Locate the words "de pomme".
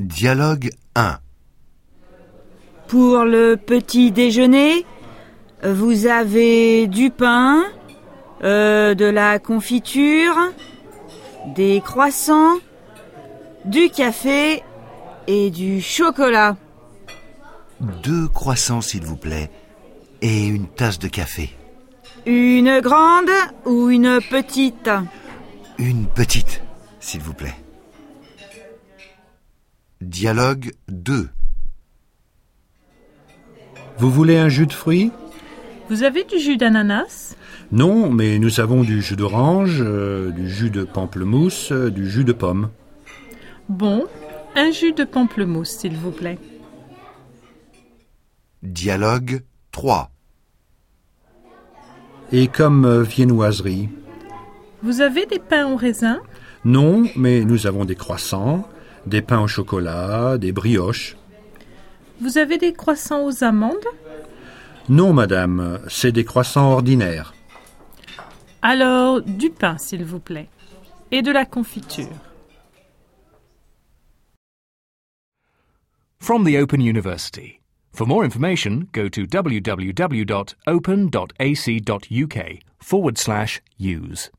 42.24-42.70